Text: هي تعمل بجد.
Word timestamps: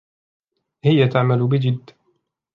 هي 0.83 1.07
تعمل 1.07 1.47
بجد. 1.47 1.89